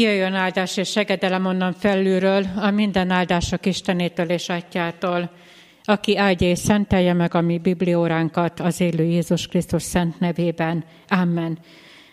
Jöjjön 0.00 0.34
áldás 0.34 0.76
és 0.76 0.90
segedelem 0.90 1.46
onnan 1.46 1.72
felülről, 1.72 2.44
a 2.56 2.70
minden 2.70 3.10
áldások 3.10 3.66
Istenétől 3.66 4.30
és 4.30 4.48
Atyától, 4.48 5.30
aki 5.84 6.16
áldja 6.16 6.48
és 6.48 6.58
szentelje 6.58 7.12
meg 7.12 7.34
a 7.34 7.40
mi 7.40 7.58
biblióránkat 7.58 8.60
az 8.60 8.80
élő 8.80 9.04
Jézus 9.04 9.46
Krisztus 9.46 9.82
szent 9.82 10.20
nevében. 10.20 10.84
Amen. 11.08 11.58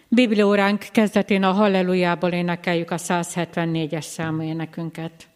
Biblióránk 0.07 0.85
kezdetén 0.91 1.43
a 1.43 1.51
Hallelujából 1.51 2.31
énekeljük 2.31 2.91
a 2.91 2.97
174-es 2.97 4.01
számú 4.01 4.41
énekünket. 4.41 5.27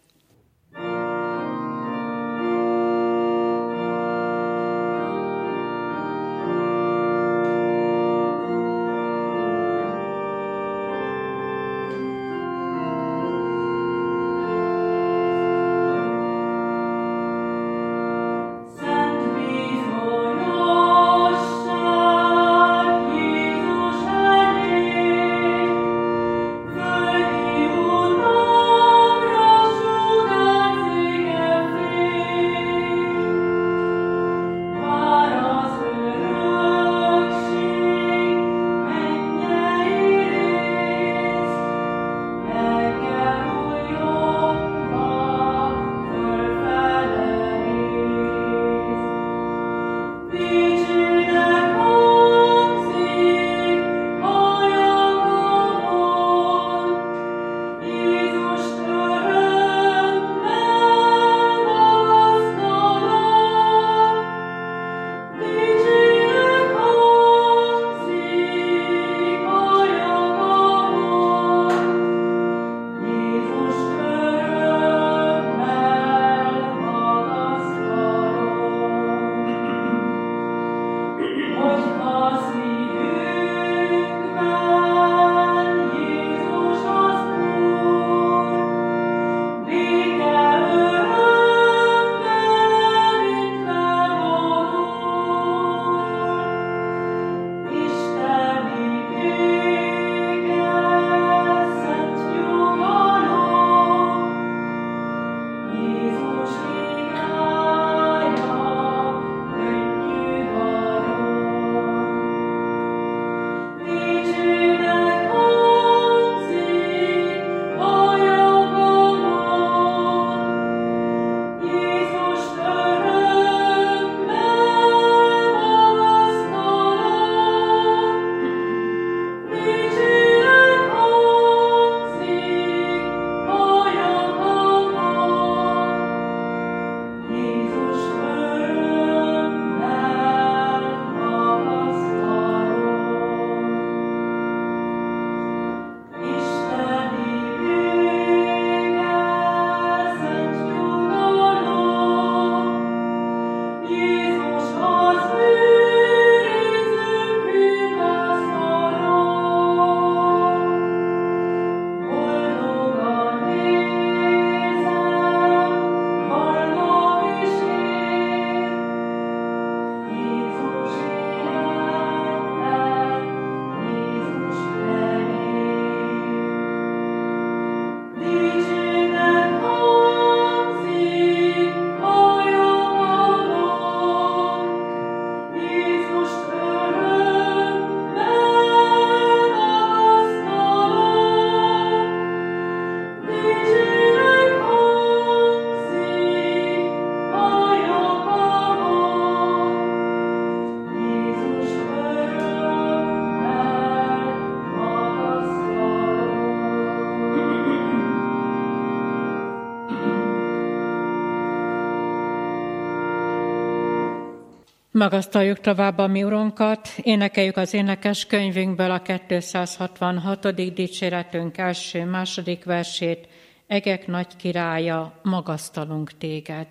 Magasztaljuk 215.00 215.60
tovább 215.60 215.98
a 215.98 216.06
mi 216.06 216.22
Urunkat, 216.22 216.88
énekeljük 217.02 217.56
az 217.56 217.74
énekes 217.74 218.26
könyvünkből 218.26 218.90
a 218.90 219.02
266. 219.28 220.74
dicséretünk 220.74 221.58
első-második 221.58 222.64
versét, 222.64 223.28
Egek 223.66 224.06
nagy 224.06 224.36
királya, 224.36 225.20
magasztalunk 225.22 226.18
téged. 226.18 226.66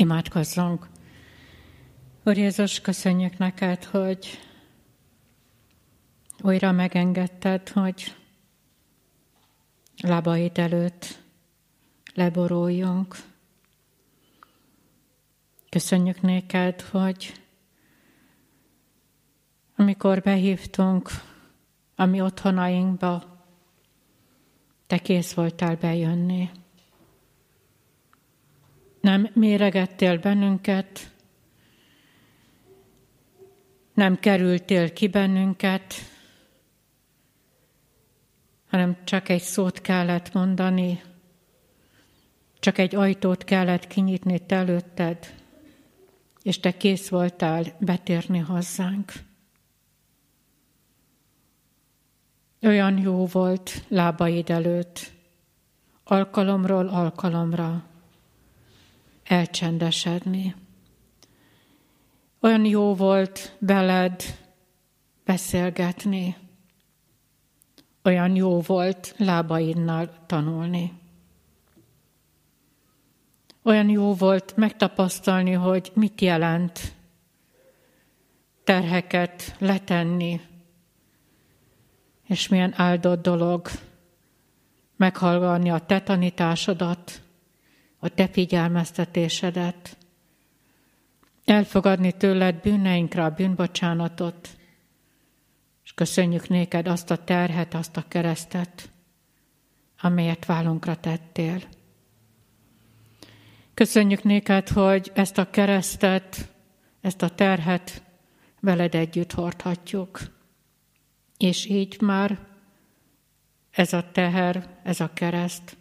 Imádkozzunk! 0.00 0.88
Úr 2.24 2.36
Jézus, 2.36 2.80
köszönjük 2.80 3.38
neked, 3.38 3.84
hogy 3.84 4.38
újra 6.42 6.72
megengedted, 6.72 7.68
hogy 7.68 8.16
lábaid 10.02 10.58
előtt 10.58 11.22
leboruljunk. 12.14 13.16
Köszönjük 15.68 16.20
néked, 16.20 16.80
hogy 16.80 17.32
amikor 19.76 20.20
behívtunk 20.20 21.10
a 21.94 22.04
mi 22.04 22.20
otthonainkba, 22.20 23.44
te 24.86 24.98
kész 24.98 25.32
voltál 25.32 25.76
bejönni. 25.76 26.50
Nem 29.00 29.30
méregettél 29.32 30.18
bennünket, 30.18 31.12
nem 33.94 34.18
kerültél 34.18 34.92
ki 34.92 35.08
bennünket, 35.08 35.94
hanem 38.68 39.04
csak 39.04 39.28
egy 39.28 39.42
szót 39.42 39.80
kellett 39.80 40.32
mondani, 40.32 41.02
csak 42.58 42.78
egy 42.78 42.94
ajtót 42.94 43.44
kellett 43.44 43.86
kinyitni 43.86 44.38
te 44.46 44.56
előtted, 44.56 45.34
és 46.42 46.60
te 46.60 46.76
kész 46.76 47.08
voltál 47.08 47.64
betérni 47.80 48.38
hozzánk. 48.38 49.12
Olyan 52.62 52.98
jó 52.98 53.26
volt 53.26 53.84
lábaid 53.88 54.50
előtt, 54.50 55.12
alkalomról 56.04 56.88
alkalomra 56.88 57.89
elcsendesedni. 59.30 60.54
Olyan 62.40 62.64
jó 62.64 62.94
volt 62.94 63.56
veled 63.58 64.22
beszélgetni, 65.24 66.36
olyan 68.04 68.36
jó 68.36 68.60
volt 68.60 69.14
lábainnal 69.16 70.10
tanulni. 70.26 70.92
Olyan 73.62 73.88
jó 73.88 74.14
volt 74.14 74.56
megtapasztalni, 74.56 75.52
hogy 75.52 75.90
mit 75.94 76.20
jelent 76.20 76.94
terheket 78.64 79.56
letenni, 79.58 80.40
és 82.26 82.48
milyen 82.48 82.72
áldott 82.76 83.22
dolog 83.22 83.68
meghallgatni 84.96 85.70
a 85.70 85.78
te 85.78 86.00
tanításodat, 86.00 87.22
a 88.00 88.08
te 88.08 88.28
figyelmeztetésedet, 88.28 89.96
elfogadni 91.44 92.12
tőled 92.12 92.54
bűneinkre 92.54 93.24
a 93.24 93.30
bűnbocsánatot, 93.30 94.48
és 95.84 95.92
köszönjük 95.92 96.48
néked 96.48 96.88
azt 96.88 97.10
a 97.10 97.24
terhet, 97.24 97.74
azt 97.74 97.96
a 97.96 98.04
keresztet, 98.08 98.90
amelyet 100.00 100.44
vállunkra 100.44 100.96
tettél. 100.96 101.62
Köszönjük 103.74 104.22
néked, 104.22 104.68
hogy 104.68 105.10
ezt 105.14 105.38
a 105.38 105.50
keresztet, 105.50 106.48
ezt 107.00 107.22
a 107.22 107.28
terhet 107.28 108.02
veled 108.60 108.94
együtt 108.94 109.32
hordhatjuk. 109.32 110.20
És 111.36 111.66
így 111.66 112.00
már 112.00 112.38
ez 113.70 113.92
a 113.92 114.10
teher, 114.12 114.78
ez 114.82 115.00
a 115.00 115.10
kereszt 115.12 115.76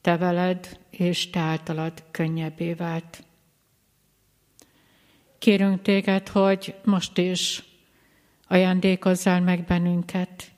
te 0.00 0.16
veled 0.16 0.78
és 0.90 1.30
te 1.30 1.38
általad 1.40 2.04
könnyebbé 2.10 2.72
vált. 2.72 3.24
Kérünk 5.38 5.82
téged, 5.82 6.28
hogy 6.28 6.74
most 6.84 7.18
is 7.18 7.62
ajándékozzál 8.46 9.40
meg 9.40 9.64
bennünket 9.64 10.50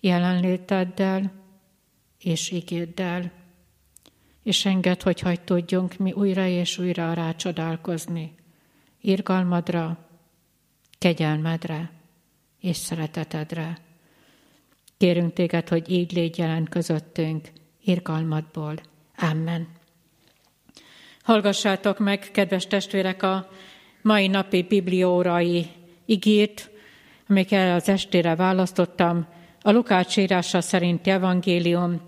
jelenléteddel 0.00 1.32
és 2.18 2.50
igéddel, 2.50 3.32
és 4.42 4.64
enged, 4.64 5.02
hogy 5.02 5.20
hagyd 5.20 5.40
tudjunk 5.40 5.96
mi 5.96 6.12
újra 6.12 6.46
és 6.46 6.78
újra 6.78 7.12
rácsodálkozni 7.12 8.34
irgalmadra, 9.00 10.08
kegyelmedre 10.98 11.90
és 12.60 12.76
szeretetedre. 12.76 13.78
Kérünk 14.96 15.32
téged, 15.32 15.68
hogy 15.68 15.90
így 15.90 16.12
légy 16.12 16.38
jelen 16.38 16.64
közöttünk 16.64 17.48
irgalmadból. 17.84 18.74
Amen. 19.20 19.68
Hallgassátok 21.22 21.98
meg, 21.98 22.28
kedves 22.32 22.66
testvérek, 22.66 23.22
a 23.22 23.50
mai 24.02 24.26
napi 24.26 24.62
bibliórai 24.62 25.66
igét, 26.04 26.70
amiket 27.28 27.74
az 27.74 27.88
estére 27.88 28.34
választottam, 28.34 29.26
a 29.62 29.70
Lukács 29.70 30.16
írása 30.16 30.60
szerint 30.60 31.06
evangélium 31.06 32.00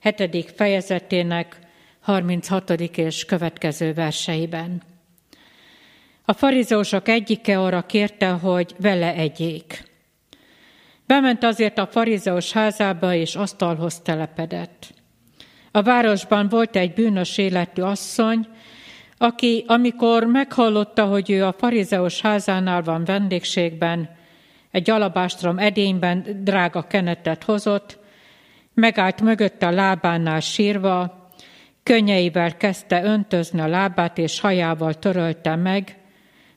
7. 0.00 0.52
fejezetének 0.56 1.58
36. 2.00 2.70
és 2.70 3.24
következő 3.24 3.92
verseiben. 3.94 4.82
A 6.24 6.32
farizósok 6.32 7.08
egyike 7.08 7.60
arra 7.60 7.82
kérte, 7.82 8.28
hogy 8.28 8.74
vele 8.78 9.14
egyék. 9.14 9.84
Bement 11.06 11.44
azért 11.44 11.78
a 11.78 11.86
farizeus 11.86 12.52
házába, 12.52 13.14
és 13.14 13.34
asztalhoz 13.36 14.00
telepedett. 14.00 14.94
A 15.76 15.82
városban 15.82 16.48
volt 16.48 16.76
egy 16.76 16.92
bűnös 16.92 17.38
életű 17.38 17.82
asszony, 17.82 18.46
aki, 19.18 19.64
amikor 19.66 20.24
meghallotta, 20.24 21.04
hogy 21.04 21.30
ő 21.30 21.44
a 21.44 21.52
farizeus 21.52 22.20
házánál 22.20 22.82
van 22.82 23.04
vendégségben, 23.04 24.08
egy 24.70 24.90
alabástrom 24.90 25.58
edényben 25.58 26.42
drága 26.42 26.82
kenetet 26.82 27.44
hozott, 27.44 27.98
megállt 28.74 29.20
mögött 29.20 29.62
a 29.62 29.70
lábánál 29.70 30.40
sírva, 30.40 31.28
könnyeivel 31.82 32.56
kezdte 32.56 33.04
öntözni 33.04 33.60
a 33.60 33.68
lábát, 33.68 34.18
és 34.18 34.40
hajával 34.40 34.94
törölte 34.94 35.56
meg, 35.56 35.98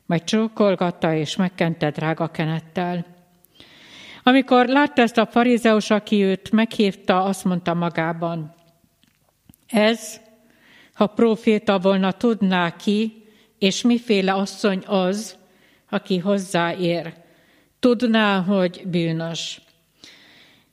majd 0.05 0.23
csókolgatta 0.23 1.13
és 1.13 1.35
megkente 1.35 1.89
drága 1.89 2.27
kenettel. 2.27 3.05
Amikor 4.23 4.67
látta 4.67 5.01
ezt 5.01 5.17
a 5.17 5.25
farizeus, 5.25 5.89
aki 5.89 6.23
őt 6.23 6.51
meghívta, 6.51 7.23
azt 7.23 7.43
mondta 7.43 7.73
magában, 7.73 8.57
ez, 9.69 10.19
ha 10.93 11.07
proféta 11.07 11.79
volna, 11.79 12.11
tudná 12.11 12.75
ki, 12.75 13.23
és 13.59 13.81
miféle 13.81 14.33
asszony 14.33 14.83
az, 14.85 15.38
aki 15.89 16.17
hozzáér. 16.17 17.13
Tudná, 17.79 18.41
hogy 18.41 18.81
bűnös. 18.85 19.61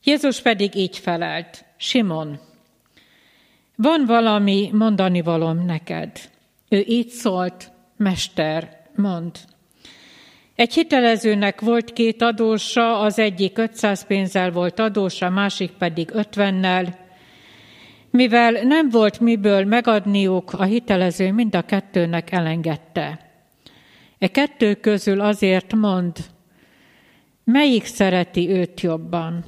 Jézus 0.05 0.41
pedig 0.41 0.75
így 0.75 0.99
felelt, 0.99 1.65
Simon, 1.77 2.39
van 3.77 4.05
valami 4.07 4.71
mondani 4.73 5.21
valom 5.23 5.65
neked. 5.65 6.11
Ő 6.69 6.85
így 6.87 7.09
szólt, 7.09 7.71
Mester, 7.97 8.87
mond. 8.95 9.39
Egy 10.55 10.75
hitelezőnek 10.75 11.61
volt 11.61 11.93
két 11.93 12.23
adósa, 12.23 13.01
az 13.01 13.19
egyik 13.19 13.59
500 13.59 14.07
pénzzel 14.07 14.51
volt 14.51 14.79
adósa, 14.79 15.31
másik 15.31 15.71
pedig 15.71 16.11
50-nel. 16.13 16.95
Mivel 18.17 18.53
nem 18.53 18.91
volt 18.91 19.21
miből 19.21 19.65
megadniuk, 19.65 20.53
a 20.53 20.65
hitelező 20.65 21.33
mind 21.33 21.55
a 21.55 21.63
kettőnek 21.63 22.33
elengedte. 22.33 23.31
E 24.19 24.29
kettő 24.29 24.75
közül 24.75 25.21
azért 25.21 25.75
mond, 25.75 26.17
melyik 27.45 27.85
szereti 27.85 28.51
őt 28.51 28.81
jobban? 28.81 29.45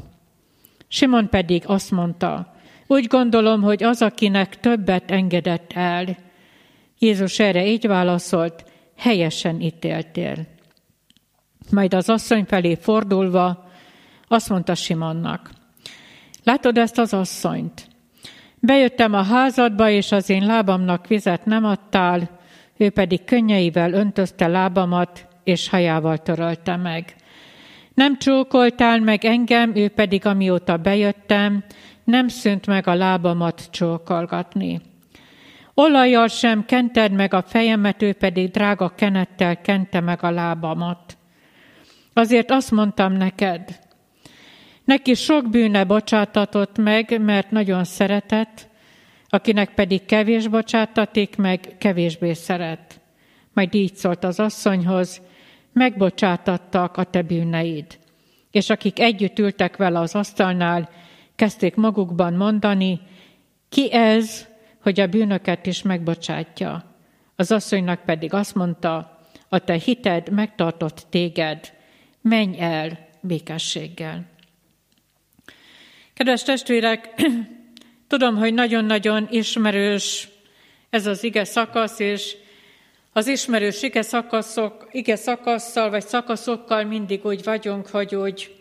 Simon 0.89 1.29
pedig 1.29 1.63
azt 1.67 1.91
mondta, 1.91 2.55
úgy 2.87 3.07
gondolom, 3.07 3.63
hogy 3.63 3.83
az, 3.83 4.03
akinek 4.03 4.61
többet 4.61 5.11
engedett 5.11 5.73
el. 5.73 6.17
Jézus 6.99 7.39
erre 7.39 7.67
így 7.67 7.87
válaszolt, 7.87 8.65
helyesen 8.97 9.61
ítéltél. 9.61 10.47
Majd 11.71 11.95
az 11.95 12.09
asszony 12.09 12.45
felé 12.45 12.75
fordulva 12.75 13.71
azt 14.27 14.49
mondta 14.49 14.75
Simonnak, 14.75 15.51
látod 16.45 16.79
ezt 16.79 16.99
az 16.99 17.15
asszonyt? 17.15 17.88
Bejöttem 18.61 19.15
a 19.15 19.23
házadba, 19.23 19.91
és 19.91 20.12
az 20.12 20.31
én 20.31 20.47
lábamnak 20.47 21.07
vizet 21.07 21.45
nem 21.45 21.65
adtál, 21.65 22.31
ő 22.77 22.91
pedig 22.91 23.25
könnyeivel 23.25 23.93
öntözte 23.93 24.47
lábamat, 24.47 25.27
és 25.45 25.69
hajával 25.69 26.19
törölte 26.19 26.77
meg. 26.77 27.15
Nem 27.95 28.19
csókoltál 28.19 29.00
meg 29.00 29.25
engem, 29.25 29.77
ő 29.77 29.88
pedig 29.88 30.27
amióta 30.27 30.77
bejöttem, 30.77 31.65
nem 32.05 32.29
szűnt 32.29 32.67
meg 32.67 32.87
a 32.87 32.95
lábamat 32.95 33.69
csókolgatni. 33.71 34.81
Olajjal 35.75 36.29
sem 36.29 36.65
kented 36.65 37.12
meg 37.12 37.35
a 37.35 37.43
fejemet, 37.43 38.03
ő 38.03 38.12
pedig 38.12 38.50
drága 38.50 38.88
kenettel 38.88 39.61
kente 39.61 40.00
meg 40.00 40.23
a 40.23 40.31
lábamat. 40.31 41.17
Azért 42.12 42.50
azt 42.50 42.71
mondtam 42.71 43.12
neked, 43.12 43.79
Neki 44.88 45.14
sok 45.14 45.50
bűne 45.50 45.85
bocsátatott 45.85 46.78
meg, 46.78 47.21
mert 47.21 47.50
nagyon 47.50 47.85
szeretett, 47.85 48.68
akinek 49.28 49.75
pedig 49.75 50.04
kevés 50.04 50.47
bocsátatik 50.47 51.37
meg, 51.37 51.75
kevésbé 51.78 52.33
szeret. 52.33 53.00
Majd 53.52 53.75
így 53.75 53.95
szólt 53.95 54.25
az 54.25 54.40
asszonyhoz, 54.40 55.21
megbocsátattak 55.73 56.97
a 56.97 57.04
te 57.04 57.23
bűneid. 57.23 57.99
És 58.50 58.71
akik 58.71 58.99
együtt 59.00 59.38
ültek 59.38 59.76
vele 59.76 59.99
az 59.99 60.14
asztalnál, 60.14 60.90
kezdték 61.37 61.75
magukban 61.75 62.33
mondani, 62.33 63.00
ki 63.68 63.92
ez, 63.92 64.47
hogy 64.83 65.00
a 65.00 65.07
bűnöket 65.07 65.66
is 65.66 65.83
megbocsátja. 65.83 66.85
Az 67.37 67.52
asszonynak 67.52 68.00
pedig 68.00 68.35
azt 68.35 68.54
mondta, 68.54 69.21
a 69.49 69.59
te 69.59 69.75
hited 69.75 70.30
megtartott 70.30 71.07
téged, 71.11 71.73
menj 72.21 72.61
el 72.61 72.99
békességgel. 73.21 74.37
Kedves 76.19 76.43
testvérek, 76.43 77.15
tudom, 78.09 78.37
hogy 78.37 78.55
nagyon-nagyon 78.55 79.27
ismerős 79.31 80.29
ez 80.91 81.07
az 81.07 81.25
ige 81.25 81.45
szakasz, 81.45 81.99
és 81.99 82.37
az 83.13 83.27
ismerős 83.27 83.83
ige, 83.83 84.03
szakaszok, 84.03 84.89
ige 84.91 85.17
szakasszal 85.17 85.91
vagy 85.91 86.07
szakaszokkal 86.07 86.85
mindig 86.85 87.25
úgy 87.25 87.45
vagyunk, 87.45 87.87
hogy 87.87 88.15
úgy, 88.15 88.55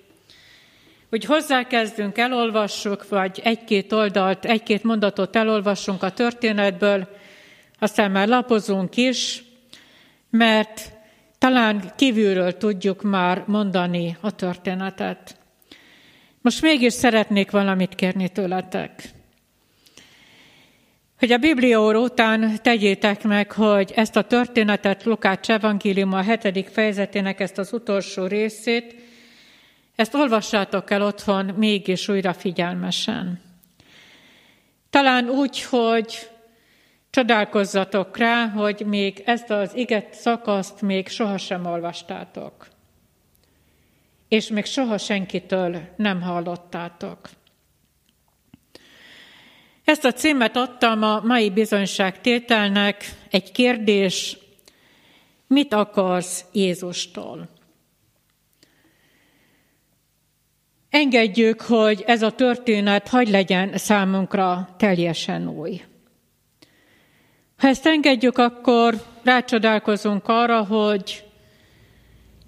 úgy 1.12 1.26
hozzákezdünk, 1.26 2.18
elolvassuk, 2.18 3.10
vagy 3.10 3.42
egy-két 3.44 3.92
oldalt, 3.92 4.46
egy-két 4.46 4.84
mondatot 4.84 5.36
elolvassunk 5.36 6.04
a 6.04 6.12
történetből, 6.12 7.08
aztán 7.80 8.12
már 8.12 8.28
lapozunk 8.28 8.98
is, 8.98 9.44
mert 10.30 10.92
talán 11.38 11.94
kívülről 11.96 12.58
tudjuk 12.58 13.02
már 13.02 13.44
mondani 13.48 14.18
a 14.22 14.36
történetet. 14.36 15.37
Most 16.48 16.62
mégis 16.62 16.94
szeretnék 16.94 17.51
valamit 17.51 17.96
kérni 17.96 18.30
tőletek. 18.30 19.10
Hogy 21.20 21.32
a 21.32 21.38
Biblióra 21.38 22.00
után 22.00 22.60
tegyétek 22.62 23.24
meg, 23.24 23.51
hogy 23.51 23.92
ezt 23.96 24.16
a 24.16 24.22
történetet 24.22 25.04
Lukács 25.04 25.50
evangélium 25.50 26.13
a 26.13 26.22
hetedik 26.22 26.68
fejezetének 26.68 27.39
ezt 27.39 27.58
az 27.58 27.74
utolsó 27.74 28.25
részét, 28.25 28.96
ezt 29.96 30.13
olvassátok 30.13 30.92
el 30.92 31.01
otthon 31.01 31.46
mégis 31.46 32.08
újra 32.08 32.34
figyelmesen. 32.34 33.42
Talán 34.89 35.30
úgy, 35.30 35.62
hogy 35.62 36.30
csodálkozzatok 37.10 38.18
rá, 38.18 38.48
hogy 38.48 38.84
még 38.86 39.22
ezt 39.25 39.50
az 39.50 39.75
iget 39.75 40.13
szakaszt 40.13 40.82
még 40.82 41.08
sohasem 41.08 41.66
olvastátok. 41.66 42.68
És 44.27 44.48
még 44.48 44.65
soha 44.65 44.98
senkitől 44.98 45.81
nem 45.96 46.22
hallottátok. 46.22 47.29
Ezt 49.84 50.05
a 50.05 50.12
címet 50.12 50.55
adtam 50.55 51.03
a 51.03 51.22
mai 51.24 51.50
bizonyságtételnek, 51.50 53.13
egy 53.31 53.51
kérdés, 53.51 54.38
mit 55.48 55.74
akarsz 55.74 56.46
Jézustól? 56.51 57.50
Engedjük, 60.89 61.62
hogy 61.62 62.03
ez 62.07 62.22
a 62.22 62.31
történet 62.31 63.07
hagy 63.07 63.29
legyen 63.29 63.77
számunkra 63.77 64.75
teljesen 64.77 65.48
új. 65.48 65.81
Ha 67.57 67.67
ezt 67.67 67.86
engedjük, 67.86 68.38
akkor 68.38 69.03
rácsodálkozunk 69.24 70.27
arra, 70.27 70.65
hogy 70.65 71.24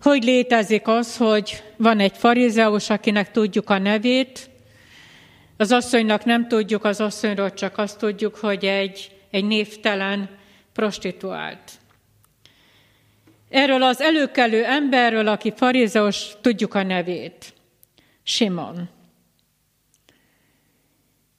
hogy 0.02 0.24
létezik 0.24 0.88
az, 0.88 1.18
hogy 1.18 1.64
van 1.80 2.00
egy 2.00 2.18
farizeus, 2.18 2.90
akinek 2.90 3.32
tudjuk 3.32 3.70
a 3.70 3.78
nevét, 3.78 4.50
az 5.58 5.72
asszonynak 5.72 6.26
nem 6.26 6.48
tudjuk 6.48 6.84
az 6.84 7.02
asszonyról, 7.02 7.54
csak 7.54 7.78
azt 7.78 7.98
tudjuk, 7.98 8.36
hogy 8.36 8.66
egy, 8.66 9.12
egy 9.30 9.46
névtelen 9.46 10.30
prostituált. 10.74 11.72
Erről 13.50 13.84
az 13.84 14.02
előkelő 14.02 14.64
emberről, 14.64 15.28
aki 15.28 15.54
farizeus, 15.56 16.36
tudjuk 16.42 16.74
a 16.74 16.84
nevét. 16.84 17.54
Simon. 18.24 18.90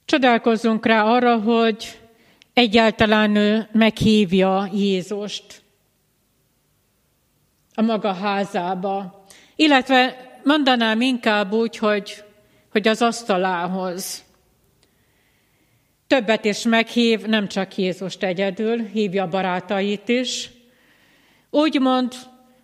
Csodálkozzunk 0.05 0.85
rá 0.85 1.03
arra, 1.03 1.39
hogy 1.39 1.99
egyáltalán 2.53 3.35
ő 3.35 3.67
meghívja 3.71 4.69
Jézust 4.73 5.61
a 7.73 7.81
maga 7.81 8.13
házába. 8.13 9.25
Illetve 9.55 10.30
mondanám 10.43 11.01
inkább 11.01 11.51
úgy, 11.51 11.77
hogy 11.77 12.23
hogy 12.71 12.87
az 12.87 13.01
asztalához. 13.01 14.23
Többet 16.07 16.45
is 16.45 16.63
meghív, 16.63 17.21
nem 17.21 17.47
csak 17.47 17.77
Jézust 17.77 18.23
egyedül, 18.23 18.85
hívja 18.85 19.27
barátait 19.27 20.09
is. 20.09 20.49
Úgymond 21.49 22.13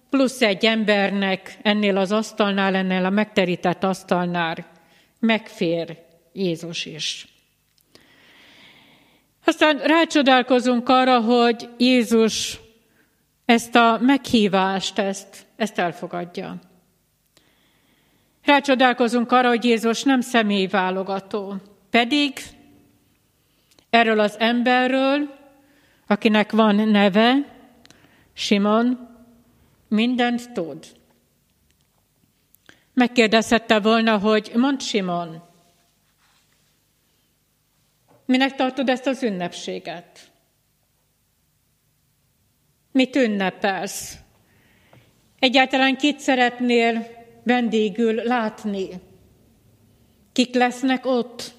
plusz 0.09 0.41
egy 0.41 0.65
embernek 0.65 1.57
ennél 1.61 1.97
az 1.97 2.11
asztalnál, 2.11 2.75
ennél 2.75 3.05
a 3.05 3.09
megterített 3.09 3.83
asztalnál 3.83 4.65
megfér 5.19 5.97
Jézus 6.33 6.85
is. 6.85 7.27
Aztán 9.45 9.77
rácsodálkozunk 9.77 10.89
arra, 10.89 11.19
hogy 11.19 11.69
Jézus 11.77 12.59
ezt 13.45 13.75
a 13.75 13.97
meghívást, 14.01 14.99
ezt, 14.99 15.45
ezt 15.55 15.79
elfogadja. 15.79 16.59
Rácsodálkozunk 18.47 19.31
arra, 19.31 19.47
hogy 19.47 19.63
Jézus 19.63 20.03
nem 20.03 20.21
személyválogató, 20.21 21.55
pedig 21.89 22.33
erről 23.89 24.19
az 24.19 24.39
emberről, 24.39 25.37
akinek 26.07 26.51
van 26.51 26.75
neve, 26.75 27.35
Simon, 28.33 29.09
mindent 29.87 30.51
tud. 30.51 30.85
Megkérdezhette 32.93 33.79
volna, 33.79 34.17
hogy 34.17 34.51
mond 34.55 34.81
Simon, 34.81 35.43
minek 38.25 38.55
tartod 38.55 38.89
ezt 38.89 39.07
az 39.07 39.23
ünnepséget? 39.23 40.31
Mit 42.91 43.15
ünnepelsz? 43.15 44.17
Egyáltalán 45.39 45.97
kit 45.97 46.19
szeretnél 46.19 47.16
vendégül 47.47 48.13
látni. 48.13 48.89
Kik 50.31 50.55
lesznek 50.55 51.05
ott? 51.05 51.53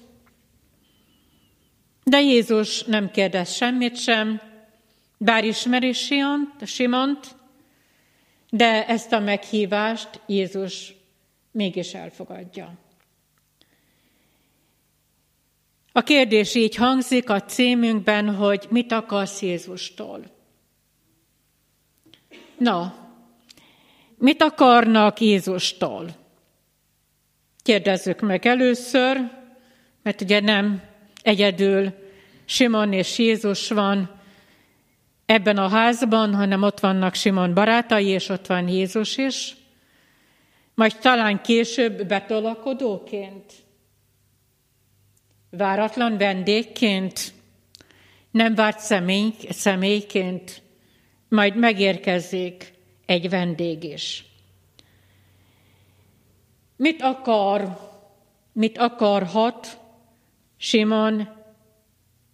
De 2.03 2.21
Jézus 2.21 2.83
nem 2.83 3.11
kérdez 3.11 3.53
semmit 3.53 3.97
sem, 3.97 4.41
bár 5.17 5.43
ismeri 5.43 5.93
Simont, 6.65 7.35
de 8.49 8.87
ezt 8.87 9.11
a 9.11 9.19
meghívást 9.19 10.21
Jézus 10.25 10.93
mégis 11.51 11.93
elfogadja. 11.93 12.73
A 15.91 16.01
kérdés 16.01 16.55
így 16.55 16.75
hangzik 16.75 17.29
a 17.29 17.41
címünkben, 17.41 18.35
hogy 18.35 18.67
mit 18.69 18.91
akarsz 18.91 19.41
Jézustól? 19.41 20.23
Na, 22.57 23.08
Mit 24.19 24.41
akarnak 24.41 25.19
Jézustól? 25.19 26.09
Kérdezzük 27.63 28.19
meg 28.19 28.45
először, 28.45 29.17
mert 30.03 30.21
ugye 30.21 30.39
nem 30.39 30.81
egyedül 31.23 31.93
Simon 32.45 32.93
és 32.93 33.17
Jézus 33.17 33.69
van 33.69 34.21
ebben 35.25 35.57
a 35.57 35.67
házban, 35.67 36.35
hanem 36.35 36.63
ott 36.63 36.79
vannak 36.79 37.15
Simon 37.15 37.53
barátai, 37.53 38.05
és 38.05 38.29
ott 38.29 38.45
van 38.45 38.67
Jézus 38.67 39.17
is, 39.17 39.55
majd 40.75 40.97
talán 40.97 41.41
később 41.41 42.07
betolakodóként, 42.07 43.53
váratlan 45.49 46.17
vendégként, 46.17 47.33
nem 48.31 48.55
várt 48.55 48.79
személy, 48.79 49.33
személyként, 49.49 50.61
majd 51.29 51.55
megérkezik 51.55 52.77
egy 53.09 53.29
vendég 53.29 53.83
is. 53.83 54.25
Mit 56.75 57.01
akar, 57.01 57.79
mit 58.51 58.77
akarhat 58.77 59.79
Simon 60.57 61.29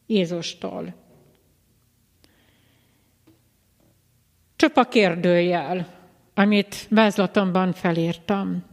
Jézustól? 0.05 0.93
Csak 4.55 4.77
a 4.77 4.83
kérdőjel, 4.83 5.87
amit 6.33 6.87
vázlatomban 6.89 7.73
felírtam, 7.73 8.65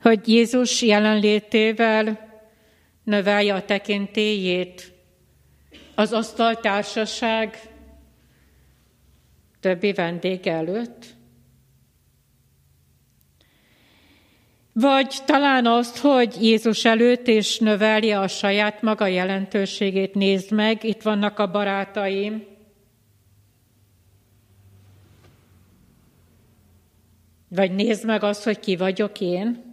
hogy 0.00 0.28
Jézus 0.28 0.82
jelenlétével 0.82 2.30
növelje 3.02 3.54
a 3.54 3.64
tekintélyét, 3.64 4.92
az 5.94 6.12
asztaltársaság 6.12 7.75
többi 9.60 9.92
vendég 9.92 10.46
előtt? 10.46 11.16
Vagy 14.72 15.16
talán 15.24 15.66
azt, 15.66 15.98
hogy 15.98 16.36
Jézus 16.40 16.84
előtt 16.84 17.26
és 17.26 17.58
növelje 17.58 18.20
a 18.20 18.28
saját 18.28 18.82
maga 18.82 19.06
jelentőségét, 19.06 20.14
nézd 20.14 20.52
meg, 20.52 20.84
itt 20.84 21.02
vannak 21.02 21.38
a 21.38 21.50
barátaim. 21.50 22.44
Vagy 27.48 27.74
nézd 27.74 28.04
meg 28.04 28.22
azt, 28.22 28.44
hogy 28.44 28.60
ki 28.60 28.76
vagyok 28.76 29.20
én. 29.20 29.64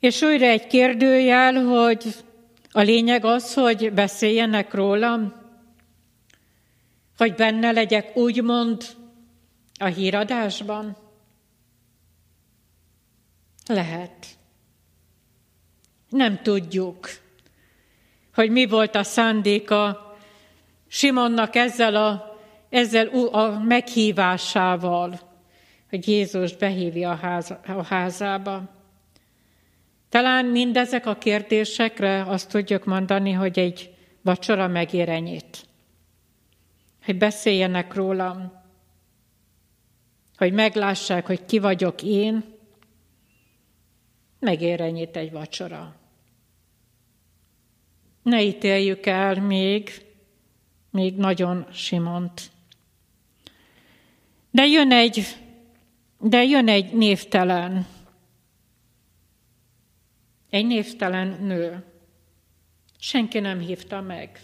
És 0.00 0.22
újra 0.22 0.46
egy 0.46 0.66
kérdőjel, 0.66 1.54
hogy 1.54 2.04
a 2.70 2.80
lényeg 2.80 3.24
az, 3.24 3.54
hogy 3.54 3.92
beszéljenek 3.92 4.74
rólam, 4.74 5.41
hogy 7.16 7.34
benne 7.34 7.70
legyek 7.70 8.16
úgymond 8.16 8.82
a 9.78 9.84
híradásban. 9.84 10.96
Lehet. 13.66 14.26
Nem 16.08 16.42
tudjuk, 16.42 17.08
hogy 18.34 18.50
mi 18.50 18.66
volt 18.66 18.94
a 18.94 19.02
szándéka 19.02 20.10
Simonnak 20.88 21.54
ezzel 21.54 21.96
a, 21.96 22.38
ezzel 22.68 23.06
a 23.32 23.58
meghívásával, 23.58 25.20
hogy 25.88 26.08
Jézus 26.08 26.56
behívja 26.56 27.10
a, 27.10 27.14
ház, 27.14 27.50
a 27.66 27.84
házába. 27.84 28.62
Talán 30.08 30.44
mindezek 30.44 31.06
a 31.06 31.14
kérdésekre 31.14 32.22
azt 32.22 32.50
tudjuk 32.50 32.84
mondani, 32.84 33.32
hogy 33.32 33.58
egy 33.58 33.94
vacsora 34.22 34.68
megér 34.68 35.08
ennyit. 35.08 35.71
Hogy 37.04 37.18
beszéljenek 37.18 37.94
rólam, 37.94 38.62
hogy 40.36 40.52
meglássák, 40.52 41.26
hogy 41.26 41.44
ki 41.44 41.58
vagyok 41.58 42.02
én, 42.02 42.44
megér 44.38 44.80
ennyit 44.80 45.16
egy 45.16 45.30
vacsora. 45.30 45.96
Ne 48.22 48.42
ítéljük 48.42 49.06
el 49.06 49.40
még, 49.40 50.06
még 50.90 51.16
nagyon 51.16 51.66
Simont. 51.72 52.50
De 54.50 54.66
jön 54.66 54.92
egy, 54.92 55.36
de 56.18 56.42
jön 56.44 56.68
egy 56.68 56.92
névtelen, 56.92 57.86
egy 60.50 60.66
névtelen 60.66 61.42
nő. 61.42 61.84
Senki 62.98 63.38
nem 63.38 63.58
hívta 63.58 64.00
meg. 64.00 64.40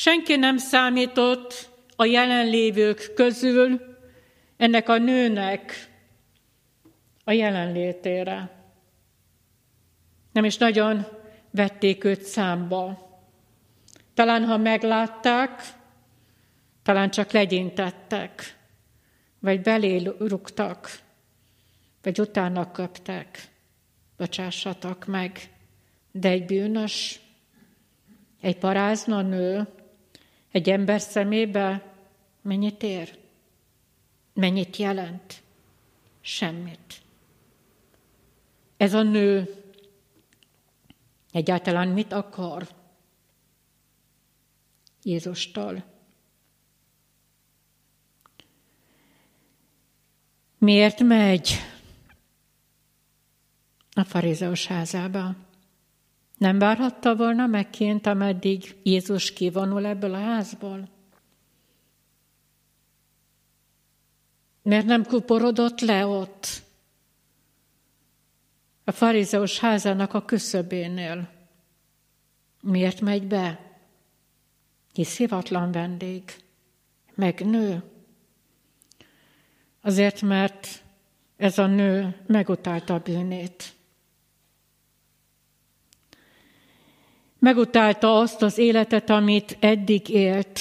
Senki 0.00 0.36
nem 0.36 0.56
számított 0.56 1.70
a 1.96 2.04
jelenlévők 2.04 3.12
közül 3.14 3.80
ennek 4.56 4.88
a 4.88 4.98
nőnek 4.98 5.88
a 7.24 7.32
jelenlétére. 7.32 8.50
Nem 10.32 10.44
is 10.44 10.56
nagyon 10.56 11.06
vették 11.50 12.04
őt 12.04 12.22
számba. 12.22 13.08
Talán, 14.14 14.44
ha 14.44 14.56
meglátták, 14.56 15.62
talán 16.82 17.10
csak 17.10 17.30
legyintettek, 17.30 18.58
vagy 19.38 19.60
belé 19.60 20.12
rúgtak, 20.18 20.98
vagy 22.02 22.20
utána 22.20 22.70
köptek. 22.70 23.48
Bocsássatok 24.16 25.06
meg, 25.06 25.40
de 26.12 26.28
egy 26.28 26.44
bűnös, 26.44 27.20
egy 28.40 28.58
parázna 28.58 29.22
nő, 29.22 29.68
egy 30.50 30.70
ember 30.70 31.00
szemébe 31.00 31.94
mennyit 32.42 32.82
ér? 32.82 33.18
Mennyit 34.34 34.76
jelent? 34.76 35.42
Semmit. 36.20 37.02
Ez 38.76 38.94
a 38.94 39.02
nő 39.02 39.54
egyáltalán 41.32 41.88
mit 41.88 42.12
akar 42.12 42.68
Jézustól? 45.02 45.84
Miért 50.58 51.02
megy 51.02 51.50
a 53.92 54.04
farizeus 54.04 54.66
házába? 54.66 55.34
Nem 56.40 56.58
várhatta 56.58 57.16
volna 57.16 57.46
megként, 57.46 58.06
ameddig 58.06 58.76
Jézus 58.82 59.32
kivonul 59.32 59.86
ebből 59.86 60.14
a 60.14 60.20
házból? 60.20 60.88
Miért 64.62 64.86
nem 64.86 65.04
kuporodott 65.04 65.80
le 65.80 66.06
ott? 66.06 66.46
A 68.84 68.92
farizeus 68.92 69.58
házának 69.58 70.14
a 70.14 70.24
küszöbénél. 70.24 71.30
Miért 72.60 73.00
megy 73.00 73.26
be? 73.26 73.60
Hisz 74.92 75.16
hivatlan 75.16 75.72
vendég, 75.72 76.22
meg 77.14 77.46
nő. 77.46 77.82
Azért, 79.80 80.22
mert 80.22 80.82
ez 81.36 81.58
a 81.58 81.66
nő 81.66 82.22
megutálta 82.26 82.94
a 82.94 82.98
bűnét. 82.98 83.78
Megutálta 87.40 88.18
azt 88.18 88.42
az 88.42 88.58
életet, 88.58 89.10
amit 89.10 89.56
eddig 89.60 90.08
élt. 90.08 90.60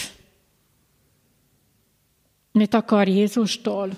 Mit 2.51 2.73
akar 2.73 3.07
Jézustól? 3.07 3.89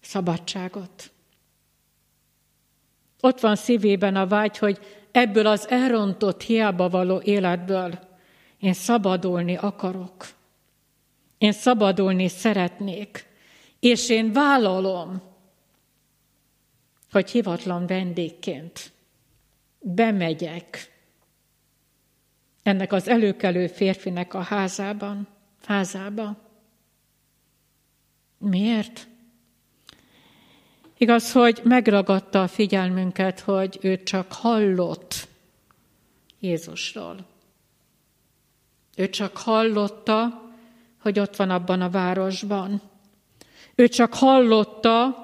Szabadságot. 0.00 1.10
Ott 3.20 3.40
van 3.40 3.56
szívében 3.56 4.16
a 4.16 4.26
vágy, 4.26 4.58
hogy 4.58 4.78
ebből 5.10 5.46
az 5.46 5.68
elrontott, 5.68 6.42
hiába 6.42 6.88
való 6.88 7.20
életből 7.20 7.98
én 8.60 8.72
szabadulni 8.72 9.56
akarok. 9.56 10.28
Én 11.38 11.52
szabadulni 11.52 12.28
szeretnék. 12.28 13.26
És 13.80 14.08
én 14.08 14.32
vállalom, 14.32 15.22
hogy 17.10 17.30
hivatlan 17.30 17.86
vendégként 17.86 18.92
bemegyek 19.78 20.89
ennek 22.62 22.92
az 22.92 23.08
előkelő 23.08 23.66
férfinek 23.66 24.34
a 24.34 24.40
házában, 24.40 25.28
házába. 25.64 26.36
Miért? 28.38 29.08
Igaz, 30.96 31.32
hogy 31.32 31.60
megragadta 31.64 32.42
a 32.42 32.48
figyelmünket, 32.48 33.40
hogy 33.40 33.78
ő 33.82 34.02
csak 34.02 34.32
hallott 34.32 35.28
Jézusról. 36.40 37.26
Ő 38.96 39.08
csak 39.08 39.36
hallotta, 39.36 40.42
hogy 41.00 41.18
ott 41.18 41.36
van 41.36 41.50
abban 41.50 41.80
a 41.80 41.90
városban. 41.90 42.82
Ő 43.74 43.88
csak 43.88 44.14
hallotta, 44.14 45.14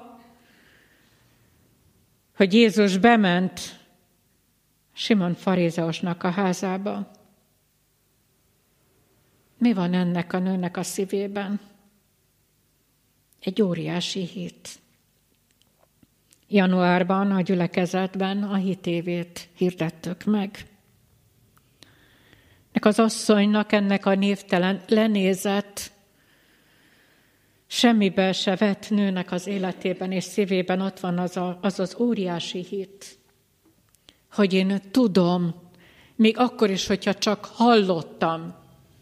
hogy 2.35 2.53
Jézus 2.53 2.97
bement 2.97 3.59
Simon 4.93 5.33
farizeusnak 5.33 6.23
a 6.23 6.29
házába. 6.29 7.11
Mi 9.57 9.73
van 9.73 9.93
ennek 9.93 10.33
a 10.33 10.39
nőnek 10.39 10.77
a 10.77 10.83
szívében? 10.83 11.59
Egy 13.39 13.61
óriási 13.61 14.25
hit. 14.25 14.69
Januárban 16.47 17.31
a 17.31 17.41
gyülekezetben 17.41 18.43
a 18.43 18.55
hitévét 18.55 19.49
hirdettük 19.53 20.23
meg. 20.23 20.65
Nek 22.73 22.85
az 22.85 22.99
asszonynak 22.99 23.71
ennek 23.71 24.05
a 24.05 24.15
névtelen 24.15 24.83
lenézett, 24.87 25.91
semmibe 27.67 28.31
se 28.31 28.55
vett 28.55 28.89
nőnek 28.89 29.31
az 29.31 29.47
életében 29.47 30.11
és 30.11 30.23
szívében 30.23 30.81
ott 30.81 30.99
van 30.99 31.17
az, 31.17 31.37
a, 31.37 31.57
az 31.61 31.79
az 31.79 31.95
óriási 31.99 32.63
hit, 32.63 33.17
hogy 34.31 34.53
én 34.53 34.81
tudom, 34.91 35.55
még 36.15 36.37
akkor 36.37 36.69
is, 36.69 36.87
hogyha 36.87 37.13
csak 37.13 37.45
hallottam 37.45 38.55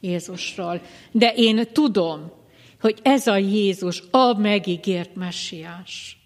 Jézusról, 0.06 0.82
de 1.12 1.34
én 1.36 1.68
tudom, 1.74 2.32
hogy 2.80 3.00
ez 3.04 3.28
a 3.28 3.38
Jézus 3.38 4.04
a 4.12 4.38
megígért 4.38 5.16
messiás. 5.16 6.18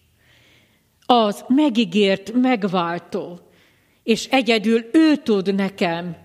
Az 1.06 1.46
megígért 1.48 2.32
megváltó, 2.34 3.40
és 4.04 4.26
egyedül 4.26 4.90
ő 4.92 5.16
tud 5.16 5.56
nekem 5.56 6.18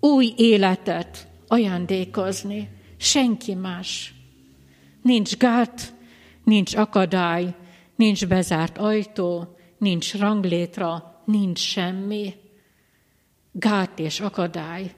új 0.00 0.32
életet 0.36 1.28
ajándékozni, 1.46 2.68
senki 2.96 3.54
más. 3.54 4.14
Nincs 5.02 5.36
gát, 5.36 5.94
nincs 6.44 6.74
akadály, 6.74 7.54
nincs 7.96 8.26
bezárt 8.26 8.78
ajtó, 8.78 9.56
nincs 9.78 10.14
ranglétra, 10.14 11.22
nincs 11.24 11.58
semmi. 11.58 12.34
Gát 13.52 13.98
és 13.98 14.20
akadály 14.20 14.94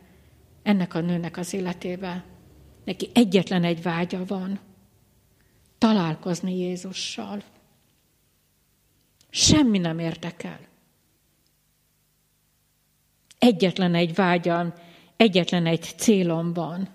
ennek 0.65 0.95
a 0.95 1.01
nőnek 1.01 1.37
az 1.37 1.53
életébe. 1.53 2.25
Neki 2.85 3.11
egyetlen 3.15 3.65
egy 3.65 3.83
vágya 3.83 4.25
van, 4.25 4.61
találkozni 5.79 6.59
Jézussal. 6.59 7.43
Semmi 9.31 9.79
nem 9.79 9.99
érdekel. 9.99 10.61
Egyetlen 13.39 13.95
egy 13.95 14.15
vágyam, 14.15 14.75
egyetlen 15.17 15.67
egy 15.67 15.95
célom 15.97 16.53
van. 16.53 16.89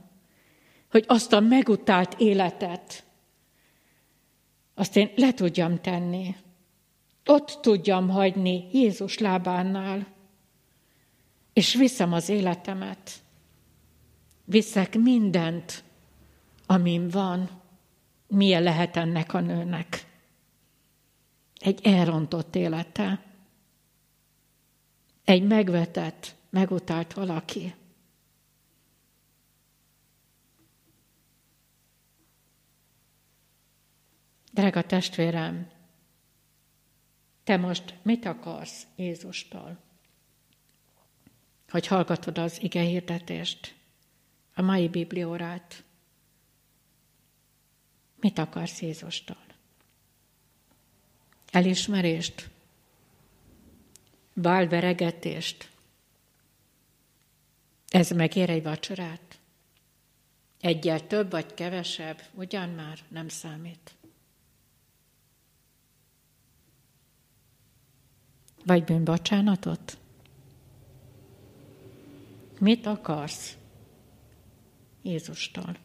hogy 0.89 1.05
azt 1.07 1.33
a 1.33 1.39
megutált 1.39 2.15
életet, 2.19 3.03
azt 4.73 4.95
én 4.95 5.11
le 5.15 5.33
tudjam 5.33 5.81
tenni. 5.81 6.35
Ott 7.25 7.59
tudjam 7.61 8.09
hagyni 8.09 8.69
Jézus 8.71 9.17
lábánál, 9.17 10.07
és 11.53 11.75
viszem 11.75 12.13
az 12.13 12.29
életemet. 12.29 13.11
Viszek 14.49 14.95
mindent, 14.95 15.83
amim 16.65 17.09
van. 17.09 17.61
Milyen 18.27 18.63
lehet 18.63 18.95
ennek 18.95 19.33
a 19.33 19.39
nőnek? 19.39 20.05
Egy 21.55 21.79
elrontott 21.83 22.55
élete. 22.55 23.23
Egy 25.23 25.43
megvetett, 25.43 26.35
megutált 26.49 27.13
valaki. 27.13 27.75
Drága 34.51 34.81
testvérem, 34.81 35.71
te 37.43 37.57
most 37.57 37.95
mit 38.01 38.25
akarsz 38.25 38.87
Jézustól? 38.95 39.79
Hogy 41.67 41.87
hallgatod 41.87 42.37
az 42.37 42.61
ige 42.61 42.81
hirdetést, 42.81 43.77
a 44.59 44.61
mai 44.61 44.87
bibliórát. 44.87 45.83
Mit 48.15 48.37
akarsz 48.37 48.81
Jézustól? 48.81 49.43
Elismerést? 51.51 52.49
Bálveregetést? 54.33 55.69
Ez 57.87 58.09
megér 58.09 58.49
egy 58.49 58.63
vacsorát? 58.63 59.39
Egyel 60.59 61.07
több 61.07 61.31
vagy 61.31 61.53
kevesebb, 61.53 62.21
ugyan 62.33 62.69
már 62.69 62.99
nem 63.07 63.27
számít. 63.27 63.95
Vagy 68.65 68.83
bűnbocsánatot? 68.83 69.97
Mit 72.59 72.85
akarsz 72.85 73.58
Jézustól? 75.01 75.75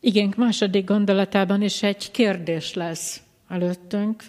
Igen, 0.00 0.34
második 0.36 0.84
gondolatában 0.84 1.62
is 1.62 1.82
egy 1.82 2.10
kérdés 2.10 2.74
lesz 2.74 3.22
előttünk. 3.48 4.24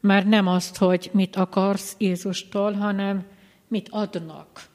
Már 0.00 0.26
nem 0.26 0.46
azt, 0.46 0.76
hogy 0.76 1.10
mit 1.12 1.36
akarsz 1.36 1.94
Jézustól, 1.98 2.72
hanem 2.72 3.26
mit 3.68 3.88
adnak 3.88 4.68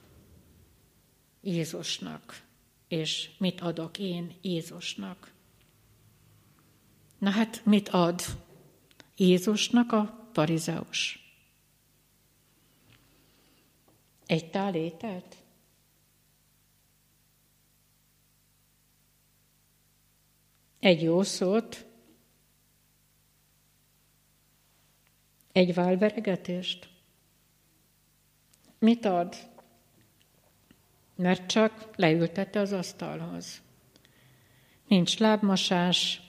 Jézusnak, 1.41 2.41
és 2.88 3.30
mit 3.38 3.62
adok 3.62 4.00
én 4.00 4.34
Jézusnak. 4.41 5.32
Na 7.17 7.30
hát, 7.30 7.62
mit 7.65 7.89
ad 7.89 8.21
Jézusnak 9.17 9.91
a 9.91 10.30
farizeus. 10.34 11.19
Egy 14.26 14.50
tál 14.50 14.76
ételt? 14.76 15.36
Egy 20.86 21.02
jó 21.02 21.24
szót? 21.24 21.86
Egy 25.52 25.74
válveregetést? 25.74 26.89
Mit 28.80 29.06
ad? 29.06 29.36
Mert 31.15 31.48
csak 31.48 31.89
leültette 31.95 32.60
az 32.60 32.71
asztalhoz. 32.71 33.62
Nincs 34.88 35.17
lábmosás, 35.19 36.21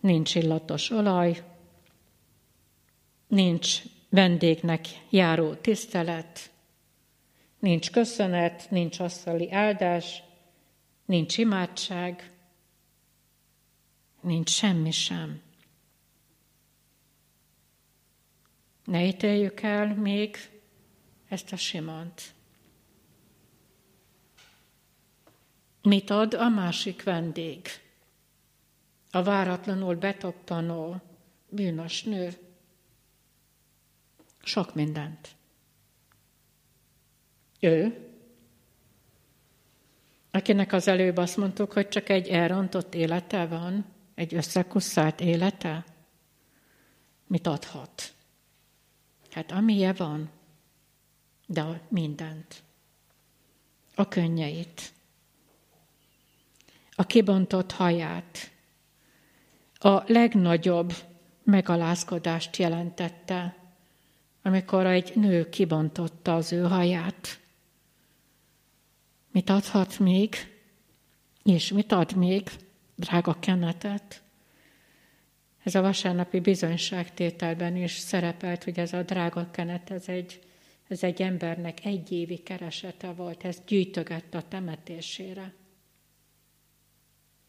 nincs 0.00 0.34
illatos 0.34 0.90
olaj, 0.90 1.44
nincs 3.26 3.82
vendégnek 4.08 4.86
járó 5.10 5.54
tisztelet, 5.54 6.50
nincs 7.58 7.90
köszönet, 7.90 8.70
nincs 8.70 9.00
asztali 9.00 9.52
áldás, 9.52 10.22
nincs 11.04 11.38
imádság, 11.38 12.30
nincs 14.20 14.50
semmi 14.50 14.90
sem. 14.90 15.40
Ne 18.84 19.06
ítéljük 19.06 19.60
el 19.60 19.94
még 19.94 20.36
ezt 21.28 21.52
a 21.52 21.56
Simont. 21.56 22.34
Mit 25.82 26.10
ad 26.10 26.34
a 26.34 26.48
másik 26.48 27.02
vendég? 27.02 27.66
A 29.10 29.22
váratlanul 29.22 29.94
betoppanó 29.94 31.00
bűnös 31.48 32.02
nő. 32.02 32.32
Sok 34.42 34.74
mindent. 34.74 35.28
Ő, 37.60 38.08
akinek 40.30 40.72
az 40.72 40.88
előbb 40.88 41.16
azt 41.16 41.36
mondtuk, 41.36 41.72
hogy 41.72 41.88
csak 41.88 42.08
egy 42.08 42.28
elrontott 42.28 42.94
élete 42.94 43.46
van, 43.46 43.84
egy 44.14 44.34
összekusszált 44.34 45.20
élete, 45.20 45.84
mit 47.26 47.46
adhat? 47.46 48.14
Hát 49.30 49.52
amilyen 49.52 49.94
van, 49.98 50.30
de 51.46 51.80
mindent. 51.88 52.62
A 53.94 54.08
könnyeit, 54.08 54.92
a 56.90 57.04
kibontott 57.06 57.72
haját, 57.72 58.50
a 59.74 60.12
legnagyobb 60.12 60.92
megalázkodást 61.42 62.56
jelentette 62.56 63.60
amikor 64.42 64.86
egy 64.86 65.16
nő 65.16 65.48
kibontotta 65.48 66.34
az 66.34 66.52
ő 66.52 66.62
haját. 66.62 67.40
Mit 69.32 69.50
adhat 69.50 69.98
még? 69.98 70.34
És 71.42 71.72
mit 71.72 71.92
ad 71.92 72.16
még? 72.16 72.50
Drága 73.00 73.36
kenetet. 73.38 74.22
Ez 75.62 75.74
a 75.74 75.80
vasárnapi 75.80 76.40
bizonyságtételben 76.40 77.76
is 77.76 77.92
szerepelt, 77.92 78.64
hogy 78.64 78.78
ez 78.78 78.92
a 78.92 79.02
drága 79.02 79.50
kenet, 79.50 79.90
ez 79.90 80.08
egy, 80.08 80.40
ez 80.88 81.02
egy 81.02 81.22
embernek 81.22 81.84
egy 81.84 82.12
évi 82.12 82.36
keresete 82.36 83.12
volt, 83.12 83.44
ez 83.44 83.58
gyűjtögette 83.66 84.38
a 84.38 84.48
temetésére. 84.48 85.54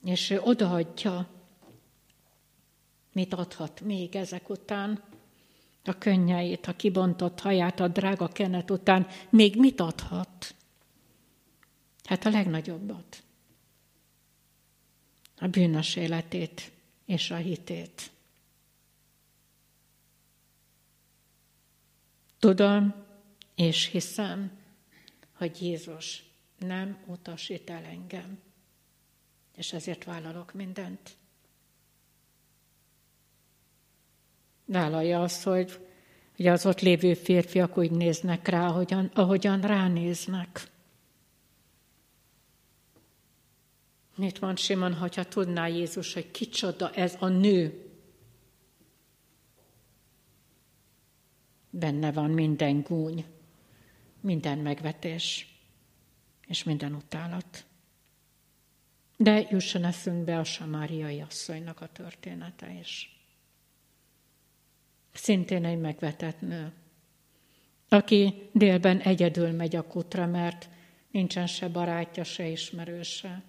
És 0.04 0.30
ő 0.30 0.40
odaadja, 0.40 1.28
mit 3.14 3.34
adhat 3.34 3.82
még 3.82 4.16
ezek 4.16 4.50
után, 4.50 5.04
a 5.84 5.98
könnyeit, 5.98 6.66
a 6.66 6.76
kibontott 6.76 7.40
haját, 7.40 7.80
a 7.80 7.88
drága 7.88 8.28
kenet 8.28 8.72
után 8.72 9.08
még 9.30 9.56
mit 9.56 9.80
adhat? 9.80 10.56
Hát 12.04 12.26
a 12.26 12.30
legnagyobbat. 12.30 13.24
A 15.42 15.48
bűnös 15.48 15.96
életét 15.96 16.72
és 17.06 17.32
a 17.32 17.36
hitét. 17.36 18.12
Tudom 22.40 23.06
és 23.56 23.86
hiszem, 23.86 24.60
hogy 25.34 25.62
Jézus 25.62 26.24
nem 26.58 26.98
utasít 27.06 27.70
el 27.70 27.84
engem, 27.84 28.40
és 29.56 29.74
ezért 29.74 30.04
vállalok 30.04 30.54
mindent. 30.54 31.16
vállalja 34.72 35.22
azt, 35.22 35.44
hogy, 35.44 35.80
hogy 36.36 36.48
az 36.48 36.66
ott 36.66 36.80
lévő 36.80 37.14
férfiak 37.14 37.78
úgy 37.78 37.92
néznek 37.92 38.48
rá, 38.48 38.68
ahogyan, 38.68 39.12
ahogyan 39.14 39.62
ránéznek. 39.62 40.71
Mit 44.16 44.42
mond 44.42 44.58
Simon, 44.58 44.94
hogyha 44.94 45.24
tudná 45.24 45.68
Jézus, 45.68 46.14
hogy 46.14 46.32
kicsoda 46.32 46.92
ez 46.92 47.16
a 47.20 47.28
nő? 47.28 47.86
Benne 51.70 52.12
van 52.12 52.30
minden 52.30 52.82
gúny, 52.82 53.26
minden 54.20 54.58
megvetés 54.58 55.56
és 56.48 56.64
minden 56.64 56.94
utálat. 56.94 57.66
De 59.18 59.48
jusson 59.50 59.84
eszünkbe 59.84 60.40
a 60.40 60.44
samáriai 60.44 61.22
asszonynak 61.22 61.82
a 61.82 61.88
története 61.88 62.74
is 62.80 63.22
szintén 65.14 65.66
egy 65.66 65.80
megvetett 65.80 66.42
nő, 66.42 66.72
aki 67.90 68.50
délben 68.52 69.00
egyedül 69.00 69.52
megy 69.52 69.76
a 69.76 69.88
kutra, 69.88 70.26
mert 70.26 70.70
nincsen 71.12 71.48
se 71.48 71.68
barátja, 71.70 72.24
se 72.24 72.48
ismerőse, 72.48 73.44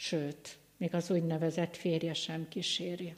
sőt, 0.00 0.58
még 0.76 0.94
az 0.94 1.10
úgynevezett 1.10 1.76
férje 1.76 2.14
sem 2.14 2.48
kíséri. 2.48 3.16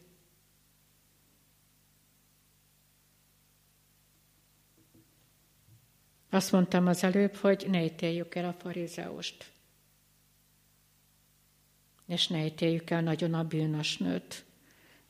Azt 6.30 6.52
mondtam 6.52 6.86
az 6.86 7.04
előbb, 7.04 7.34
hogy 7.34 7.66
ne 7.68 7.84
ítéljük 7.84 8.34
el 8.34 8.44
a 8.44 8.52
farizeust. 8.52 9.52
és 12.06 12.28
ne 12.28 12.44
ítéljük 12.44 12.90
el 12.90 13.02
nagyon 13.02 13.34
a 13.34 13.44
bűnös 13.44 13.98
nőt. 13.98 14.44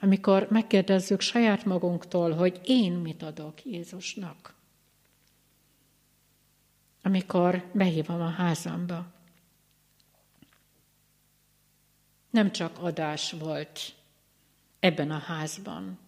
Amikor 0.01 0.47
megkérdezzük 0.51 1.21
saját 1.21 1.65
magunktól, 1.65 2.33
hogy 2.33 2.61
én 2.65 2.93
mit 2.93 3.23
adok 3.23 3.65
Jézusnak. 3.65 4.55
Amikor 7.03 7.71
behívom 7.73 8.21
a 8.21 8.29
házamba. 8.29 9.20
Nem 12.31 12.53
csak 12.53 12.79
adás 12.79 13.33
volt 13.33 13.95
ebben 14.81 15.11
a 15.11 15.19
házban, 15.19 15.99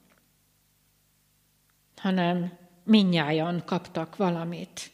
hanem 1.96 2.58
minnyáján 2.84 3.64
kaptak 3.64 4.16
valamit. 4.16 4.90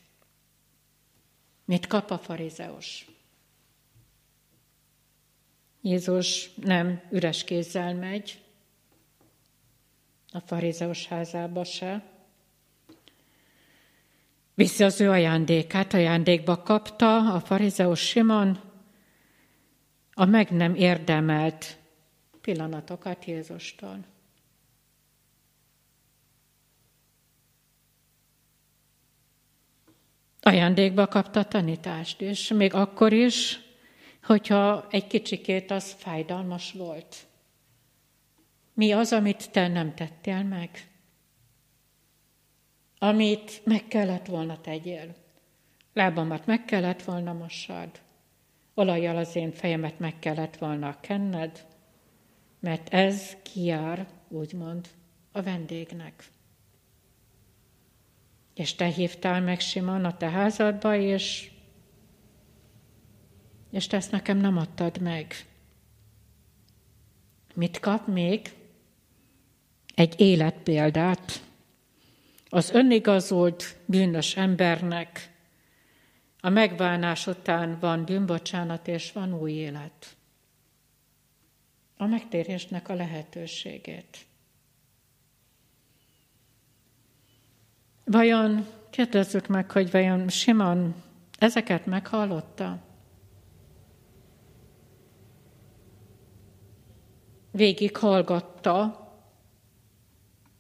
Mit 1.65 1.87
kap 1.87 2.11
a 2.11 2.19
farizeus? 2.19 3.07
Jézus 5.81 6.55
nem 6.55 7.03
üres 7.11 7.45
kézzel 7.45 7.95
megy, 7.95 8.43
a 10.33 10.41
farizeus 10.41 11.07
házába 11.07 11.65
se. 11.65 12.03
Viszi 14.55 14.85
az 14.85 15.01
ő 15.01 15.11
ajándékát, 15.11 15.95
ajándékba 15.95 16.63
kapta 16.63 17.35
a 17.35 17.41
farizeus 17.41 18.01
Simon 18.01 18.68
a 20.19 20.25
meg 20.25 20.51
nem 20.51 20.75
érdemelt 20.75 21.79
pillanatokat 22.41 23.25
Jézustól. 23.25 24.05
Ajándékba 30.41 31.07
kapta 31.07 31.45
tanítást, 31.45 32.21
és 32.21 32.49
még 32.49 32.75
akkor 32.75 33.13
is, 33.13 33.61
hogyha 34.23 34.87
egy 34.91 35.07
kicsikét 35.07 35.71
az 35.71 35.93
fájdalmas 35.93 36.73
volt. 36.73 37.27
Mi 38.75 38.93
az, 38.93 39.13
amit 39.13 39.51
te 39.51 39.69
nem 39.69 39.95
tettél 39.95 40.43
meg? 40.43 40.91
Amit 42.99 43.61
meg 43.65 43.87
kellett 43.89 44.27
volna 44.27 44.61
tegyél. 44.61 45.15
Lábamat 45.93 46.47
meg 46.47 46.65
kellett 46.65 47.03
volna 47.03 47.33
mossad. 47.33 48.07
Olajjal 48.79 49.17
az 49.17 49.37
én 49.37 49.53
fejemet 49.53 49.99
meg 49.99 50.19
kellett 50.19 50.57
volna 50.57 51.01
kenned, 51.01 51.67
mert 52.61 52.89
ez 52.89 53.37
kiár, 53.43 54.07
úgymond, 54.29 54.89
a 55.33 55.43
vendégnek. 55.43 56.25
És 58.55 58.75
te 58.75 58.87
hívtál 58.87 59.41
meg 59.41 59.61
Simon 59.61 60.05
a 60.05 60.17
te 60.17 60.31
házadba, 60.31 60.97
és, 60.97 61.51
és 63.71 63.87
te 63.87 63.97
ezt 63.97 64.11
nekem 64.11 64.39
nem 64.39 64.57
adtad 64.57 65.01
meg. 65.01 65.35
Mit 67.55 67.81
kap 67.81 68.07
még? 68.07 68.53
Egy 69.95 70.21
életpéldát. 70.21 71.43
Az 72.49 72.71
önigazolt 72.71 73.77
bűnös 73.87 74.37
embernek 74.37 75.38
a 76.41 76.49
megválás 76.49 77.27
után 77.27 77.79
van 77.79 78.05
bűnbocsánat 78.05 78.89
és 78.89 79.13
van 79.13 79.35
új 79.35 79.53
élet. 79.53 80.17
A 81.97 82.07
megtérésnek 82.07 82.89
a 82.89 82.95
lehetőségét. 82.95 84.27
Vajon, 88.05 88.67
kérdezzük 88.91 89.47
meg, 89.47 89.71
hogy 89.71 89.91
vajon 89.91 90.29
Simon 90.29 90.95
ezeket 91.39 91.87
meghallotta? 91.87 92.79
Végig 97.51 97.97
hallgatta, 97.97 99.07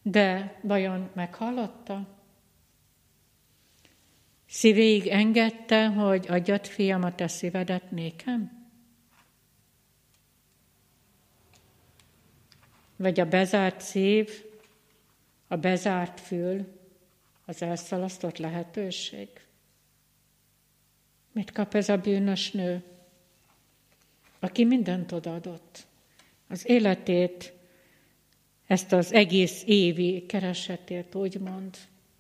de 0.03 0.59
vajon 0.63 1.11
meghallotta? 1.15 2.18
Szívéig 4.49 5.07
engedte, 5.07 5.87
hogy 5.87 6.27
adjad 6.29 6.67
fiam 6.67 7.03
a 7.03 7.15
te 7.15 7.29
szívedet 7.29 7.91
nékem? 7.91 8.67
Vagy 12.97 13.21
a 13.21 13.25
bezárt 13.25 13.81
szív, 13.81 14.45
a 15.47 15.57
bezárt 15.57 16.21
fül, 16.21 16.79
az 17.45 17.63
elszalasztott 17.63 18.37
lehetőség? 18.37 19.29
Mit 21.33 21.53
kap 21.53 21.75
ez 21.75 21.89
a 21.89 21.97
bűnös 21.97 22.51
nő, 22.51 22.83
aki 24.39 24.65
mindent 24.65 25.13
odaadott? 25.13 25.87
Az 26.49 26.69
életét, 26.69 27.53
ezt 28.67 28.93
az 28.93 29.13
egész 29.13 29.63
évi 29.67 30.27
keresetért, 30.27 31.15
úgymond, 31.15 31.77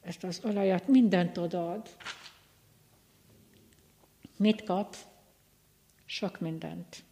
ezt 0.09 0.25
az 0.25 0.40
olajat, 0.44 0.88
mindent 0.88 1.38
odaad. 1.38 1.97
Mit 4.37 4.64
kap? 4.64 4.97
Sok 6.05 6.40
mindent. 6.40 7.05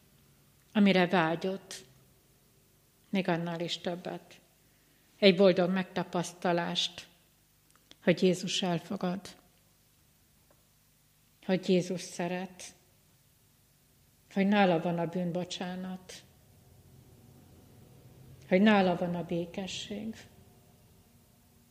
Amire 0.72 1.06
vágyott, 1.06 1.84
még 3.08 3.28
annál 3.28 3.60
is 3.60 3.78
többet. 3.78 4.40
Egy 5.18 5.36
boldog 5.36 5.70
megtapasztalást, 5.70 7.06
hogy 8.02 8.22
Jézus 8.22 8.62
elfogad, 8.62 9.20
hogy 11.44 11.68
Jézus 11.68 12.00
szeret, 12.00 12.62
hogy 14.32 14.46
nála 14.46 14.80
van 14.80 14.98
a 14.98 15.06
bűnbocsánat, 15.06 16.12
hogy 18.48 18.60
nála 18.60 18.96
van 18.96 19.14
a 19.14 19.24
békesség, 19.24 20.16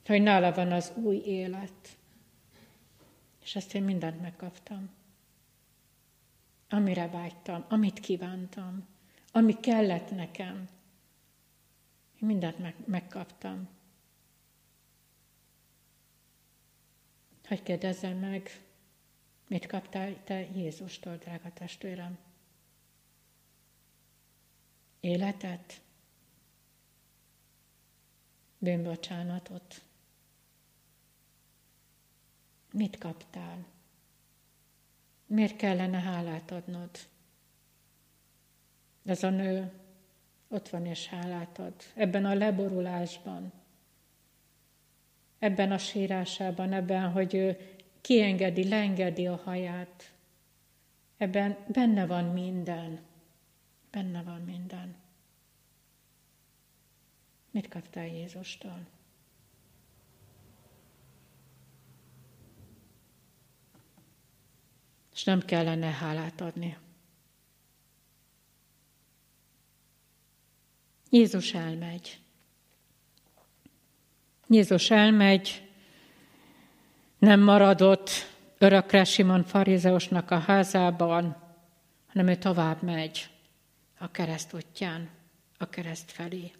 hogy 0.05 0.21
nála 0.21 0.53
van 0.53 0.71
az 0.71 0.91
új 0.95 1.15
élet. 1.15 1.97
És 3.43 3.55
ezt 3.55 3.73
én 3.73 3.83
mindent 3.83 4.21
megkaptam. 4.21 4.89
Amire 6.69 7.07
vágytam, 7.07 7.65
amit 7.69 7.99
kívántam, 7.99 8.87
ami 9.31 9.59
kellett 9.59 10.09
nekem. 10.09 10.69
Én 12.21 12.27
mindent 12.27 12.59
meg, 12.59 12.75
megkaptam. 12.85 13.69
Hogy 17.47 17.63
kérdezzem 17.63 18.17
meg, 18.17 18.63
mit 19.47 19.65
kaptál 19.65 20.23
te 20.23 20.39
Jézustól, 20.39 21.15
drága 21.15 21.53
testvérem? 21.53 22.17
Életet? 24.99 25.81
Bűnbocsánatot? 28.57 29.81
Mit 32.75 32.97
kaptál? 32.97 33.65
Miért 35.25 35.55
kellene 35.55 35.99
hálát 35.99 36.51
adnod? 36.51 36.89
Ez 39.05 39.23
a 39.23 39.29
nő 39.29 39.71
ott 40.47 40.69
van 40.69 40.85
és 40.85 41.07
hálát 41.07 41.59
ad. 41.59 41.73
Ebben 41.93 42.25
a 42.25 42.33
leborulásban, 42.33 43.51
ebben 45.39 45.71
a 45.71 45.77
sírásában, 45.77 46.73
ebben, 46.73 47.11
hogy 47.11 47.33
ő 47.33 47.57
kiengedi, 48.01 48.67
leengedi 48.67 49.27
a 49.27 49.35
haját. 49.35 50.13
Ebben 51.17 51.57
benne 51.67 52.05
van 52.05 52.25
minden. 52.25 52.99
Benne 53.91 54.23
van 54.23 54.41
minden. 54.41 54.95
Mit 57.51 57.67
kaptál 57.67 58.07
Jézustól? 58.07 58.94
És 65.15 65.23
nem 65.23 65.39
kellene 65.39 65.91
hálát 65.91 66.41
adni. 66.41 66.77
Jézus 71.09 71.53
elmegy. 71.53 72.19
Jézus 74.47 74.89
elmegy, 74.89 75.69
nem 77.17 77.39
maradott 77.39 78.09
örökre 78.57 79.03
Simon 79.03 79.43
farizeusnak 79.43 80.31
a 80.31 80.39
házában, 80.39 81.43
hanem 82.07 82.27
ő 82.27 82.35
tovább 82.35 82.81
megy 82.81 83.29
a 83.97 84.11
kereszt 84.11 84.53
útján, 84.53 85.09
a 85.57 85.69
kereszt 85.69 86.11
felé. 86.11 86.51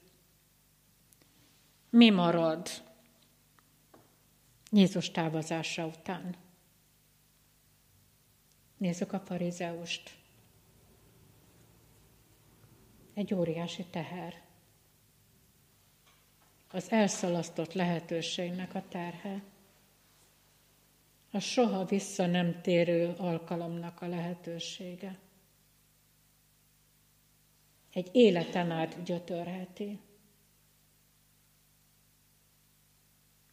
Mi 1.89 2.10
marad 2.10 2.70
Jézus 4.72 5.12
távozása 5.12 5.86
után? 5.86 6.36
Nézzük 8.78 9.14
a 9.14 9.20
farizeust. 9.20 10.18
Egy 13.14 13.34
óriási 13.34 13.86
teher. 13.86 14.42
Az 16.68 16.92
elszalasztott 16.92 17.74
lehetőségnek 17.74 18.76
a 18.76 18.84
terhe. 18.88 19.44
A 21.32 21.40
soha 21.40 21.86
vissza 21.86 22.26
nem 22.26 22.62
térő 22.62 23.14
alkalomnak 23.18 24.02
a 24.02 24.08
lehetősége. 24.08 25.20
egy 27.96 28.10
életen 28.12 28.72
át 28.72 29.04
gyötörheti. 29.04 30.00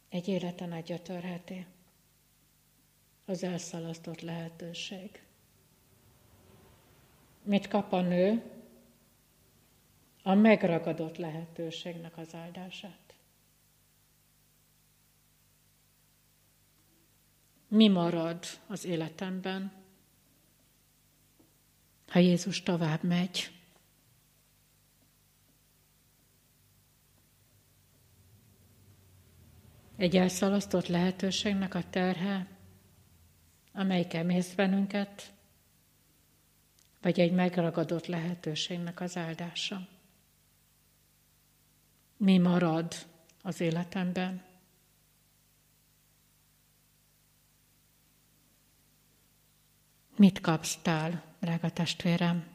Egy 0.09 0.27
életen 0.27 0.71
át 0.71 0.83
gyötörheti 0.83 1.65
az 3.25 3.43
elszalasztott 3.43 4.21
lehetőség. 4.21 5.23
Mit 7.43 7.67
kap 7.67 7.91
a 7.91 8.01
nő? 8.01 8.43
A 10.23 10.33
megragadott 10.33 11.17
lehetőségnek 11.17 12.17
az 12.17 12.33
áldását. 12.33 13.15
Mi 17.67 17.87
marad 17.87 18.45
az 18.67 18.85
életemben, 18.85 19.71
ha 22.07 22.19
Jézus 22.19 22.63
tovább 22.63 23.03
megy? 23.03 23.51
Egy 29.95 30.17
elszalasztott 30.17 30.87
lehetőségnek 30.87 31.73
a 31.75 31.89
terhe, 31.89 32.52
amely 33.73 34.07
kemész 34.07 34.53
bennünket, 34.53 35.33
vagy 37.01 37.19
egy 37.19 37.31
megragadott 37.31 38.05
lehetőségnek 38.05 39.01
az 39.01 39.17
áldása. 39.17 39.87
Mi 42.17 42.37
marad 42.37 42.93
az 43.41 43.61
életemben? 43.61 44.43
Mit 50.15 50.41
kapsz 50.41 50.77
tál, 50.81 51.23
drága 51.39 51.69
testvérem? 51.69 52.47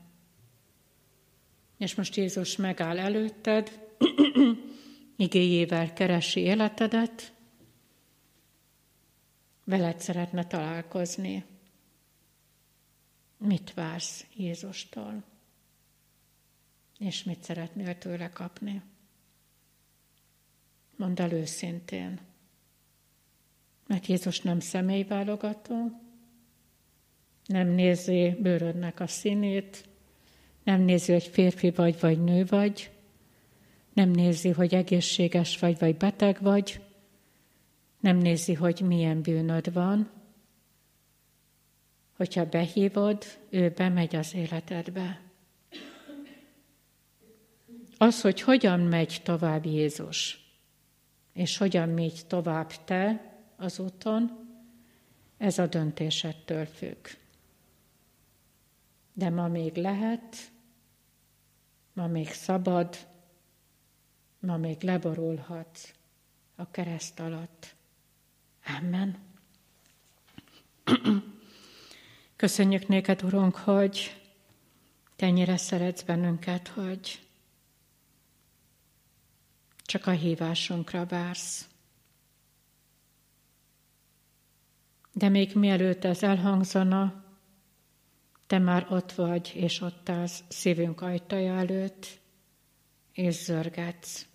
És 1.76 1.94
most 1.94 2.16
Jézus 2.16 2.56
megáll 2.56 2.98
előtted, 2.98 3.88
igéjével 5.16 5.92
keresi 5.92 6.40
életedet, 6.40 7.32
veled 9.68 10.00
szeretne 10.00 10.46
találkozni. 10.46 11.44
Mit 13.36 13.74
vársz 13.74 14.26
Jézustól? 14.36 15.24
És 16.98 17.24
mit 17.24 17.42
szeretnél 17.42 17.98
tőle 17.98 18.28
kapni? 18.28 18.82
Mondd 20.96 21.20
el 21.20 21.32
őszintén. 21.32 22.20
Mert 23.86 24.06
Jézus 24.06 24.40
nem 24.40 24.60
személyválogató, 24.60 26.00
nem 27.46 27.68
nézi 27.68 28.36
bőrödnek 28.40 29.00
a 29.00 29.06
színét, 29.06 29.88
nem 30.62 30.80
nézi, 30.80 31.12
hogy 31.12 31.26
férfi 31.26 31.70
vagy, 31.70 32.00
vagy 32.00 32.24
nő 32.24 32.44
vagy, 32.44 32.90
nem 33.92 34.10
nézi, 34.10 34.48
hogy 34.48 34.74
egészséges 34.74 35.58
vagy, 35.58 35.78
vagy 35.78 35.96
beteg 35.96 36.40
vagy, 36.40 36.87
nem 38.00 38.16
nézi, 38.16 38.54
hogy 38.54 38.80
milyen 38.80 39.22
bűnöd 39.22 39.72
van. 39.72 40.10
Hogyha 42.16 42.48
behívod, 42.48 43.24
ő 43.50 43.72
bemegy 43.76 44.16
az 44.16 44.34
életedbe. 44.34 45.20
Az, 47.98 48.20
hogy 48.20 48.40
hogyan 48.40 48.80
megy 48.80 49.20
tovább 49.24 49.64
Jézus, 49.64 50.46
és 51.32 51.56
hogyan 51.56 51.88
megy 51.88 52.22
tovább 52.26 52.84
te 52.84 53.34
az 53.56 53.78
úton, 53.78 54.46
ez 55.36 55.58
a 55.58 55.66
döntésettől 55.66 56.66
függ. 56.66 57.06
De 59.12 59.30
ma 59.30 59.48
még 59.48 59.76
lehet, 59.76 60.36
ma 61.92 62.06
még 62.06 62.28
szabad, 62.28 62.96
ma 64.40 64.56
még 64.56 64.82
leborulhatsz 64.82 65.92
a 66.56 66.70
kereszt 66.70 67.20
alatt. 67.20 67.76
Amen. 68.76 69.16
Köszönjük 72.36 72.88
néked, 72.88 73.22
Urunk, 73.22 73.56
hogy 73.56 74.22
te 75.16 75.26
ennyire 75.26 75.56
szeretsz 75.56 76.02
bennünket, 76.02 76.68
hogy 76.68 77.26
csak 79.76 80.06
a 80.06 80.10
hívásunkra 80.10 81.06
vársz. 81.06 81.68
De 85.12 85.28
még 85.28 85.54
mielőtt 85.54 86.04
ez 86.04 86.22
elhangzana, 86.22 87.24
te 88.46 88.58
már 88.58 88.86
ott 88.90 89.12
vagy, 89.12 89.52
és 89.54 89.80
ott 89.80 90.08
állsz 90.08 90.44
szívünk 90.48 91.00
ajtaja 91.00 91.54
előtt, 91.54 92.20
és 93.12 93.34
zörgetsz. 93.34 94.26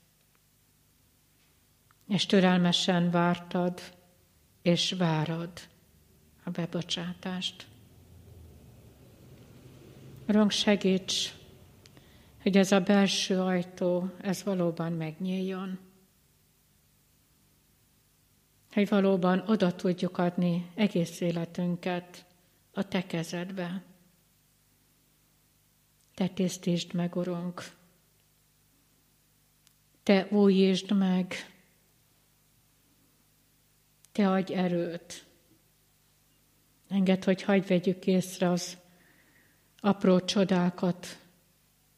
És 2.08 2.26
türelmesen 2.26 3.12
vártad, 3.12 3.82
és 4.63 4.91
várod 4.91 5.52
a 6.43 6.49
bebocsátást. 6.49 7.67
Urunk, 10.28 10.52
segíts, 10.52 11.34
hogy 12.41 12.58
ez 12.58 12.71
a 12.71 12.80
belső 12.80 13.39
ajtó, 13.39 14.10
ez 14.21 14.43
valóban 14.43 14.91
megnyíljon. 14.91 15.80
Hogy 18.71 18.89
valóban 18.89 19.43
oda 19.47 19.76
tudjuk 19.76 20.17
adni 20.17 20.71
egész 20.76 21.21
életünket 21.21 22.26
a 22.73 22.88
Te 22.88 23.06
kezedbe. 23.06 23.84
Te 26.13 26.28
tisztítsd 26.28 26.93
meg, 26.93 27.15
Urunk. 27.15 27.63
Te 30.04 30.27
újítsd 30.29 30.98
meg 30.98 31.52
te 34.13 34.29
adj 34.29 34.53
erőt. 34.53 35.25
Engedd, 36.87 37.23
hogy 37.23 37.41
hagyj 37.41 37.67
vegyük 37.67 38.07
észre 38.07 38.49
az 38.49 38.77
apró 39.79 40.19
csodákat, 40.19 41.19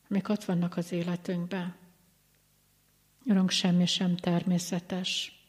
amik 0.09 0.29
ott 0.29 0.43
vannak 0.43 0.77
az 0.77 0.91
életünkben. 0.91 1.75
Urunk, 3.25 3.49
semmi 3.49 3.85
sem 3.85 4.15
természetes. 4.15 5.39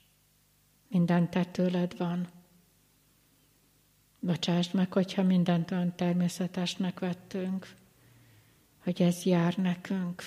Minden 0.89 1.31
te 1.31 1.45
tőled 1.45 1.97
van. 1.97 2.29
Bocsásd 4.21 4.75
meg, 4.75 4.93
hogyha 4.93 5.23
mindent 5.23 5.71
olyan 5.71 5.97
természetesnek 5.97 6.99
vettünk, 6.99 7.75
hogy 8.79 9.03
ez 9.03 9.23
jár 9.23 9.57
nekünk. 9.57 10.23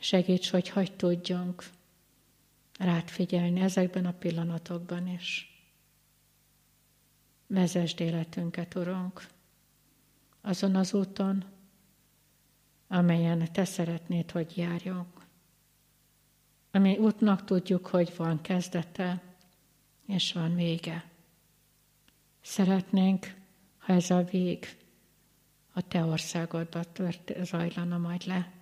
Segíts, 0.00 0.50
hogy 0.50 0.68
hagy 0.68 0.96
tudjunk 0.96 1.64
rád 2.78 3.08
figyelni 3.08 3.60
ezekben 3.60 4.06
a 4.06 4.12
pillanatokban 4.12 5.08
is. 5.08 5.48
Vezesd 7.46 8.00
életünket, 8.00 8.74
Urunk, 8.74 9.26
azon 10.40 10.76
az 10.76 10.94
úton, 10.94 11.44
amelyen 12.88 13.52
Te 13.52 13.64
szeretnéd, 13.64 14.30
hogy 14.30 14.56
járjunk. 14.56 15.26
Ami 16.70 16.96
útnak 16.96 17.44
tudjuk, 17.44 17.86
hogy 17.86 18.12
van 18.16 18.40
kezdete, 18.40 19.22
és 20.06 20.32
van 20.32 20.54
vége. 20.54 21.04
Szeretnénk, 22.40 23.34
ha 23.78 23.92
ez 23.92 24.10
a 24.10 24.22
vég 24.22 24.76
a 25.72 25.88
Te 25.88 26.04
országodba 26.04 26.84
tört, 26.84 27.32
zajlana 27.42 27.98
majd 27.98 28.26
le. 28.26 28.52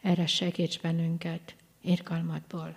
Erre 0.00 0.26
segíts 0.26 0.80
bennünket, 0.80 1.56
irgalmadból. 1.80 2.76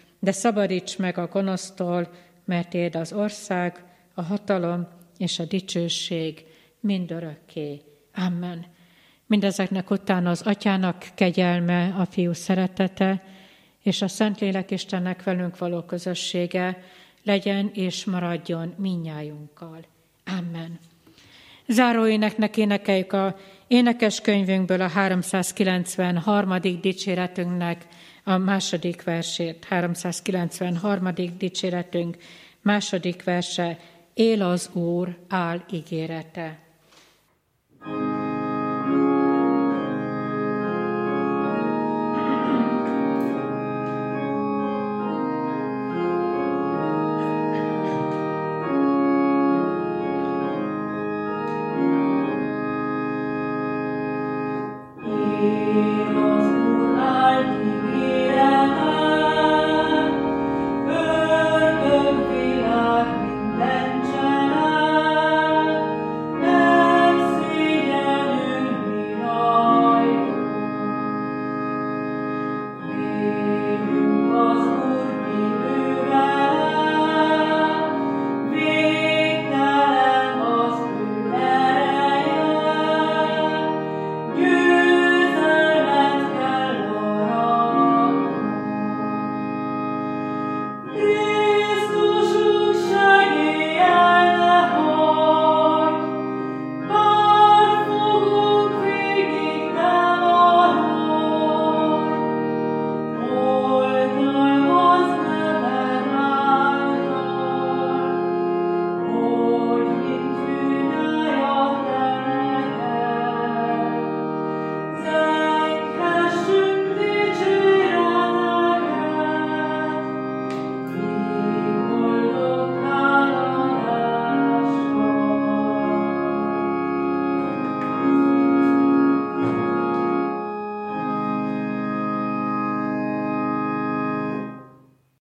de 0.21 0.31
szabadíts 0.31 0.97
meg 0.97 1.17
a 1.17 1.27
gonosztól, 1.27 2.11
mert 2.45 2.73
éd 2.73 2.95
az 2.95 3.13
ország, 3.13 3.83
a 4.13 4.21
hatalom 4.21 4.87
és 5.17 5.39
a 5.39 5.45
dicsőség 5.45 6.45
mindörökké. 6.79 7.81
Amen. 8.13 8.65
Mindezeknek 9.25 9.89
utána 9.89 10.29
az 10.29 10.41
atyának 10.41 11.05
kegyelme, 11.15 11.95
a 11.97 12.05
fiú 12.05 12.33
szeretete, 12.33 13.23
és 13.83 14.01
a 14.01 14.07
Szentlélek 14.07 14.71
Istennek 14.71 15.23
velünk 15.23 15.57
való 15.57 15.81
közössége 15.81 16.83
legyen 17.23 17.71
és 17.73 18.05
maradjon 18.05 18.73
minnyájunkkal. 18.77 19.85
Amen. 20.25 20.79
Záróéneknek 21.67 22.57
énekeljük 22.57 23.13
a 23.13 23.35
Énekes 23.67 24.21
könyvünkből 24.21 24.81
a 24.81 24.87
393. 24.87 26.59
dicséretünknek 26.81 27.87
a 28.23 28.37
második 28.37 29.03
versét, 29.03 29.65
393. 29.65 31.13
dicséretünk 31.37 32.17
második 32.61 33.23
verse, 33.23 33.79
él 34.13 34.41
az 34.41 34.69
Úr, 34.73 35.17
áll 35.27 35.63
ígérete. 35.71 36.59
thank 37.83 38.15
you 38.15 38.20